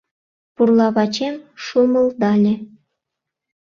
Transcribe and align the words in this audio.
Пурла 0.55 0.87
вачем 0.97 1.35
шумылдале. 1.63 2.53